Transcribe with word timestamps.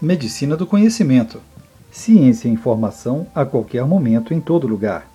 Medicina 0.00 0.56
do 0.56 0.64
conhecimento. 0.64 1.40
Ciência 1.90 2.46
e 2.46 2.52
informação 2.52 3.26
a 3.34 3.44
qualquer 3.44 3.84
momento, 3.84 4.32
em 4.32 4.40
todo 4.40 4.68
lugar. 4.68 5.10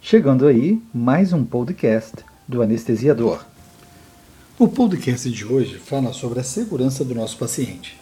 Chegando 0.00 0.46
aí, 0.46 0.80
mais 0.94 1.32
um 1.32 1.44
podcast 1.44 2.18
do 2.46 2.62
anestesiador. 2.62 3.44
O 4.56 4.68
podcast 4.68 5.28
de 5.28 5.44
hoje 5.44 5.76
fala 5.76 6.12
sobre 6.12 6.38
a 6.38 6.44
segurança 6.44 7.04
do 7.04 7.16
nosso 7.16 7.36
paciente. 7.36 7.98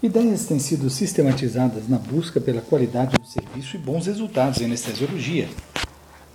Ideias 0.00 0.46
têm 0.46 0.60
sido 0.60 0.88
sistematizadas 0.88 1.88
na 1.88 1.98
busca 1.98 2.40
pela 2.40 2.60
qualidade 2.60 3.16
do 3.18 3.26
serviço 3.26 3.74
e 3.74 3.80
bons 3.80 4.06
resultados 4.06 4.60
em 4.60 4.66
anestesiologia. 4.66 5.48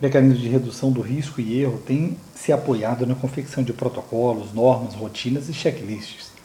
Mecanismos 0.01 0.41
de 0.41 0.49
redução 0.49 0.91
do 0.91 0.99
risco 0.99 1.39
e 1.39 1.61
erro 1.61 1.77
têm 1.85 2.17
se 2.35 2.51
apoiado 2.51 3.07
na 3.07 3.15
confecção 3.15 3.63
de 3.63 3.71
protocolos, 3.71 4.53
normas, 4.53 4.93
rotinas 4.93 5.47
e 5.47 5.53
checklists 5.53 6.37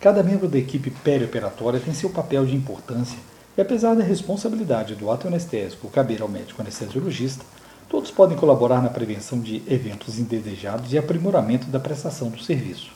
Cada 0.00 0.22
membro 0.22 0.48
da 0.48 0.56
equipe 0.56 0.90
perioperatória 0.90 1.78
tem 1.78 1.92
seu 1.92 2.08
papel 2.08 2.46
de 2.46 2.56
importância 2.56 3.18
e, 3.54 3.60
apesar 3.60 3.94
da 3.94 4.02
responsabilidade 4.02 4.94
do 4.94 5.10
ato 5.10 5.28
anestésico 5.28 5.90
caber 5.90 6.22
ao 6.22 6.28
médico 6.28 6.62
anestesiologista, 6.62 7.44
todos 7.86 8.10
podem 8.10 8.34
colaborar 8.34 8.80
na 8.80 8.88
prevenção 8.88 9.38
de 9.38 9.62
eventos 9.68 10.18
indesejados 10.18 10.90
e 10.94 10.96
aprimoramento 10.96 11.66
da 11.66 11.78
prestação 11.78 12.30
do 12.30 12.42
serviço. 12.42 12.92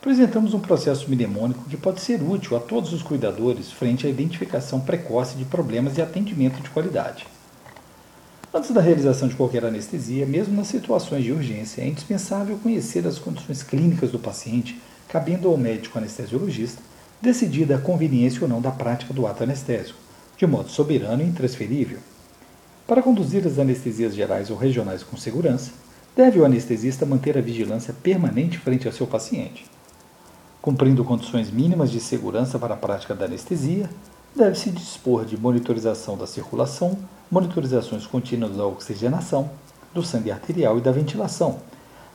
Apresentamos 0.00 0.54
um 0.54 0.58
processo 0.60 1.10
mnemônico 1.10 1.68
que 1.68 1.76
pode 1.76 2.00
ser 2.00 2.22
útil 2.22 2.56
a 2.56 2.60
todos 2.60 2.94
os 2.94 3.02
cuidadores 3.02 3.70
frente 3.70 4.06
à 4.06 4.10
identificação 4.10 4.80
precoce 4.80 5.36
de 5.36 5.44
problemas 5.44 5.98
e 5.98 6.02
atendimento 6.02 6.62
de 6.62 6.70
qualidade. 6.70 7.26
Antes 8.54 8.70
da 8.70 8.80
realização 8.80 9.28
de 9.28 9.34
qualquer 9.34 9.66
anestesia, 9.66 10.24
mesmo 10.24 10.56
nas 10.56 10.68
situações 10.68 11.24
de 11.24 11.32
urgência, 11.32 11.82
é 11.82 11.86
indispensável 11.86 12.56
conhecer 12.56 13.06
as 13.06 13.18
condições 13.18 13.62
clínicas 13.62 14.10
do 14.10 14.18
paciente 14.18 14.80
cabendo 15.12 15.46
ao 15.46 15.58
médico 15.58 15.98
anestesiologista 15.98 16.80
decidir 17.20 17.70
a 17.70 17.78
conveniência 17.78 18.40
ou 18.40 18.48
não 18.48 18.62
da 18.62 18.70
prática 18.70 19.12
do 19.12 19.26
ato 19.26 19.42
anestésico, 19.42 19.98
de 20.38 20.46
modo 20.46 20.70
soberano 20.70 21.22
e 21.22 21.26
intransferível. 21.26 21.98
Para 22.86 23.02
conduzir 23.02 23.46
as 23.46 23.58
anestesias 23.58 24.14
gerais 24.14 24.48
ou 24.48 24.56
regionais 24.56 25.02
com 25.02 25.18
segurança, 25.18 25.70
deve 26.16 26.40
o 26.40 26.46
anestesista 26.46 27.04
manter 27.04 27.36
a 27.36 27.42
vigilância 27.42 27.92
permanente 28.02 28.58
frente 28.58 28.86
ao 28.86 28.92
seu 28.92 29.06
paciente. 29.06 29.66
Cumprindo 30.62 31.04
condições 31.04 31.50
mínimas 31.50 31.90
de 31.90 32.00
segurança 32.00 32.58
para 32.58 32.72
a 32.72 32.78
prática 32.78 33.14
da 33.14 33.26
anestesia, 33.26 33.90
deve-se 34.34 34.70
dispor 34.70 35.26
de 35.26 35.36
monitorização 35.36 36.16
da 36.16 36.26
circulação, 36.26 36.98
monitorizações 37.30 38.06
contínuas 38.06 38.56
da 38.56 38.64
oxigenação, 38.64 39.50
do 39.92 40.02
sangue 40.02 40.30
arterial 40.30 40.78
e 40.78 40.80
da 40.80 40.90
ventilação, 40.90 41.60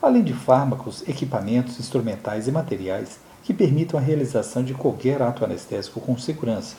além 0.01 0.23
de 0.23 0.33
fármacos, 0.33 1.03
equipamentos, 1.07 1.79
instrumentais 1.79 2.47
e 2.47 2.51
materiais 2.51 3.19
que 3.43 3.53
permitam 3.53 3.99
a 3.99 4.03
realização 4.03 4.63
de 4.63 4.73
qualquer 4.73 5.21
ato 5.21 5.43
anestésico 5.43 5.99
com 5.99 6.17
segurança, 6.17 6.75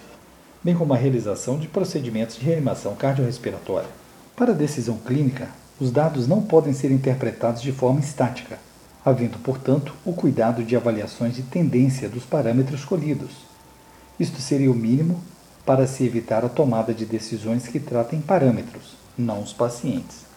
bem 0.62 0.74
como 0.74 0.92
a 0.92 0.96
realização 0.96 1.58
de 1.58 1.66
procedimentos 1.66 2.36
de 2.36 2.44
reanimação 2.44 2.94
cardiorrespiratória. 2.94 3.88
Para 4.36 4.52
a 4.52 4.54
decisão 4.54 4.98
clínica, 4.98 5.48
os 5.80 5.90
dados 5.90 6.28
não 6.28 6.42
podem 6.42 6.72
ser 6.72 6.90
interpretados 6.90 7.62
de 7.62 7.72
forma 7.72 8.00
estática, 8.00 8.58
havendo, 9.04 9.38
portanto, 9.38 9.94
o 10.04 10.12
cuidado 10.12 10.62
de 10.62 10.76
avaliações 10.76 11.34
de 11.34 11.42
tendência 11.42 12.08
dos 12.08 12.24
parâmetros 12.24 12.80
escolhidos. 12.80 13.30
Isto 14.18 14.40
seria 14.40 14.70
o 14.70 14.74
mínimo 14.74 15.20
para 15.64 15.86
se 15.86 16.04
evitar 16.04 16.44
a 16.44 16.48
tomada 16.48 16.92
de 16.92 17.04
decisões 17.04 17.66
que 17.66 17.80
tratem 17.80 18.20
parâmetros, 18.20 18.96
não 19.16 19.42
os 19.42 19.52
pacientes. 19.52 20.27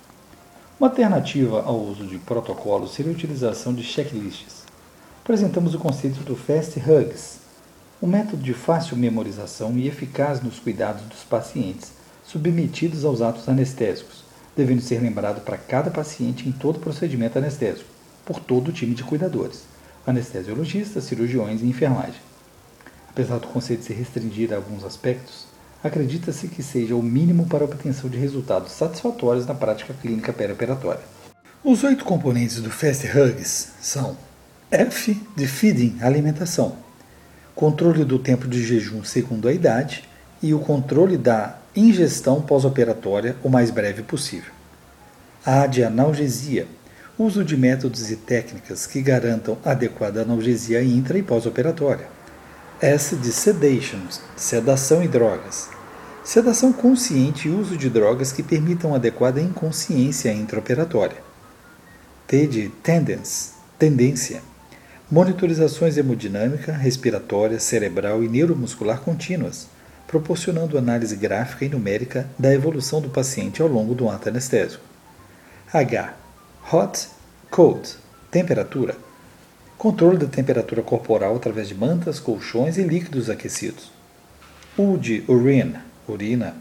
Uma 0.82 0.88
alternativa 0.88 1.62
ao 1.62 1.80
uso 1.80 2.08
de 2.08 2.18
protocolos 2.18 2.96
seria 2.96 3.12
a 3.12 3.14
utilização 3.14 3.72
de 3.72 3.84
checklists. 3.84 4.64
Apresentamos 5.24 5.76
o 5.76 5.78
conceito 5.78 6.24
do 6.24 6.36
Fast 6.36 6.80
Hugs, 6.80 7.38
um 8.02 8.08
método 8.08 8.42
de 8.42 8.52
fácil 8.52 8.98
memorização 8.98 9.78
e 9.78 9.88
eficaz 9.88 10.42
nos 10.42 10.58
cuidados 10.58 11.04
dos 11.04 11.24
pacientes 11.24 11.92
submetidos 12.26 13.06
aos 13.06 13.22
atos 13.22 13.48
anestésicos, 13.48 14.24
devendo 14.58 14.82
ser 14.82 15.00
lembrado 15.04 15.42
para 15.42 15.56
cada 15.56 15.92
paciente 15.92 16.50
em 16.50 16.52
todo 16.52 16.80
procedimento 16.80 17.38
anestésico, 17.38 17.88
por 18.26 18.40
todo 18.40 18.70
o 18.70 18.74
time 18.74 18.96
de 18.96 19.04
cuidadores, 19.04 19.66
anestesiologistas, 20.08 21.04
cirurgiões 21.04 21.62
e 21.62 21.68
enfermagem. 21.68 22.20
Apesar 23.08 23.38
do 23.38 23.46
conceito 23.46 23.84
se 23.84 23.94
restringir 23.94 24.52
a 24.52 24.56
alguns 24.56 24.84
aspectos, 24.84 25.46
acredita-se 25.84 26.48
que 26.48 26.62
seja 26.62 26.96
o 26.96 27.02
mínimo 27.02 27.46
para 27.48 27.64
a 27.64 27.68
obtenção 27.68 28.10
de 28.10 28.18
resultados 28.18 28.72
satisfatórios 28.72 29.46
na 29.46 29.56
prática 29.56 29.94
clínica 29.94 30.32
perioperatória. 30.32 31.02
Os 31.64 31.84
oito 31.84 32.06
componentes 32.06 32.62
do 32.62 32.72
Fast 32.72 33.06
Hugs 33.08 33.74
são 33.82 34.18
F 34.70 35.22
de 35.36 35.48
feeding, 35.48 35.98
alimentação, 36.02 36.76
controle 37.54 38.06
do 38.06 38.18
tempo 38.18 38.48
de 38.48 38.64
jejum 38.64 39.04
segundo 39.04 39.48
a 39.48 39.54
idade 39.54 40.04
e 40.42 40.54
o 40.54 40.60
controle 40.60 41.18
da 41.18 41.58
ingestão 41.76 42.42
pós-operatória 42.42 43.36
o 43.44 43.50
mais 43.50 43.70
breve 43.70 44.02
possível. 44.02 44.52
A 45.46 45.68
de 45.68 45.84
analgesia, 45.84 46.68
uso 47.18 47.44
de 47.44 47.56
métodos 47.56 48.10
e 48.10 48.16
técnicas 48.16 48.88
que 48.88 49.02
garantam 49.02 49.58
adequada 49.64 50.22
analgesia 50.22 50.84
intra 50.84 51.18
e 51.18 51.24
pós-operatória. 51.24 52.08
S 52.82 53.16
de 53.16 53.32
sedations, 53.32 54.20
sedação 54.36 55.04
e 55.04 55.08
drogas. 55.08 55.70
Sedação 56.24 56.74
consciente 56.74 57.48
e 57.48 57.52
uso 57.52 57.78
de 57.78 57.92
drogas 57.92 58.32
que 58.32 58.42
permitam 58.42 58.96
adequada 58.96 59.40
inconsciência 59.40 60.34
intraoperatória. 60.34 61.18
T 62.26 62.48
de 62.48 62.70
tendence, 62.82 63.52
tendência. 63.78 64.42
Monitorizações 65.12 65.96
hemodinâmica, 65.96 66.72
respiratória, 66.72 67.60
cerebral 67.60 68.24
e 68.24 68.28
neuromuscular 68.28 69.02
contínuas, 69.02 69.68
proporcionando 70.08 70.76
análise 70.76 71.16
gráfica 71.16 71.64
e 71.64 71.70
numérica 71.70 72.28
da 72.40 72.52
evolução 72.52 73.00
do 73.00 73.10
paciente 73.10 73.62
ao 73.62 73.68
longo 73.68 73.94
do 73.94 74.10
ato 74.10 74.30
anestésico. 74.30 74.84
H. 75.72 76.16
Hot, 76.74 77.10
cold, 77.52 77.96
temperatura 78.32 78.96
controle 79.82 80.16
da 80.16 80.28
temperatura 80.28 80.84
corporal 80.84 81.36
através 81.36 81.68
de 81.68 81.74
mantas, 81.74 82.20
colchões 82.20 82.78
e 82.78 82.84
líquidos 82.84 83.32
aquecidos. 83.32 83.92
U 84.78 85.00
urine, 85.28 85.80
urina, 86.08 86.56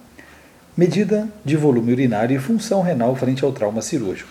medida 0.75 1.28
de 1.44 1.54
volume 1.54 1.92
urinário 1.92 2.34
e 2.34 2.41
função 2.41 2.80
renal 2.80 3.14
frente 3.14 3.44
ao 3.44 3.53
trauma 3.53 3.82
cirúrgico. 3.82 4.30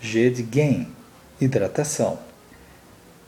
G 0.00 0.28
de 0.28 0.42
gain, 0.42 0.88
hidratação. 1.40 2.18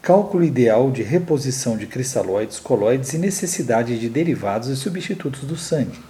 Cálculo 0.03 0.43
ideal 0.43 0.91
de 0.91 1.05
reposição 1.05 1.77
de 1.77 1.87
cristalóides, 1.87 2.59
coloides 2.59 3.13
e 3.13 3.19
necessidade 3.19 3.97
de 3.97 4.09
derivados 4.09 4.69
e 4.69 4.75
substitutos 4.75 5.43
do 5.43 5.57
sangue. 5.57 6.01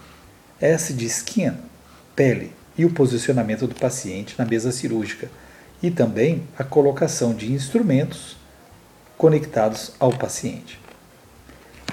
S 0.59 0.95
de 0.95 1.05
skin, 1.05 1.53
pele, 2.15 2.55
e 2.78 2.87
o 2.87 2.91
posicionamento 2.91 3.66
do 3.66 3.75
paciente 3.75 4.34
na 4.39 4.47
mesa 4.47 4.72
cirúrgica, 4.72 5.28
e 5.83 5.91
também 5.91 6.45
a 6.59 6.65
colocação 6.65 7.34
de 7.34 7.53
instrumentos 7.53 8.46
conectados 9.16 9.93
ao 9.99 10.12
paciente. 10.12 10.78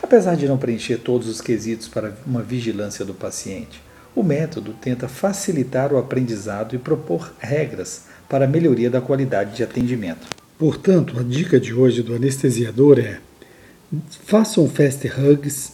Apesar 0.02 0.36
de 0.36 0.48
não 0.48 0.58
preencher 0.58 0.98
todos 0.98 1.28
os 1.28 1.42
quesitos 1.42 1.88
para 1.88 2.16
uma 2.26 2.42
vigilância 2.42 3.06
do 3.06 3.14
paciente, 3.14 3.82
o 4.16 4.22
método 4.22 4.74
tenta 4.74 5.08
facilitar 5.08 5.92
o 5.92 5.98
aprendizado 5.98 6.76
e 6.76 6.78
propor 6.78 7.34
regras 7.40 8.04
para 8.30 8.46
a 8.46 8.48
melhoria 8.48 8.90
da 8.90 9.02
qualidade 9.02 9.56
de 9.56 9.64
atendimento. 9.64 10.28
Portanto, 10.58 11.20
a 11.20 11.24
dica 11.24 11.60
de 11.60 11.74
hoje 11.74 12.04
do 12.04 12.16
anestesiador 12.16 13.00
é: 13.00 13.20
façam 14.26 14.70
fast 14.70 15.08
hugs 15.08 15.74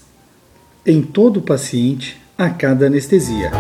em 0.85 1.01
todo 1.01 1.37
o 1.37 1.43
paciente 1.43 2.19
a 2.37 2.49
cada 2.49 2.87
anestesia. 2.87 3.51